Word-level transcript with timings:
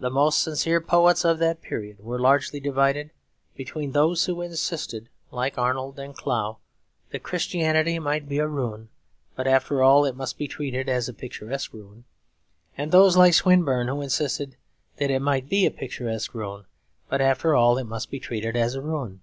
The 0.00 0.08
most 0.08 0.42
sincere 0.42 0.80
poets 0.80 1.26
of 1.26 1.38
that 1.40 1.60
period 1.60 2.00
were 2.00 2.18
largely 2.18 2.58
divided 2.58 3.10
between 3.54 3.92
those 3.92 4.24
who 4.24 4.40
insisted, 4.40 5.10
like 5.30 5.58
Arnold 5.58 5.98
and 5.98 6.16
Clough, 6.16 6.56
that 7.10 7.22
Christianity 7.22 7.98
might 7.98 8.30
be 8.30 8.38
a 8.38 8.46
ruin, 8.48 8.88
but 9.36 9.46
after 9.46 9.82
all 9.82 10.06
it 10.06 10.16
must 10.16 10.38
be 10.38 10.48
treated 10.48 10.88
as 10.88 11.06
a 11.06 11.12
picturesque 11.12 11.74
ruin; 11.74 12.04
and 12.78 12.92
those, 12.92 13.14
like 13.18 13.34
Swinburne, 13.34 13.88
who 13.88 14.00
insisted 14.00 14.56
that 14.96 15.10
it 15.10 15.20
might 15.20 15.50
be 15.50 15.66
a 15.66 15.70
picturesque 15.70 16.32
ruin, 16.32 16.64
but 17.10 17.20
after 17.20 17.54
all 17.54 17.76
it 17.76 17.84
must 17.84 18.10
be 18.10 18.18
treated 18.18 18.56
as 18.56 18.74
a 18.74 18.80
ruin. 18.80 19.20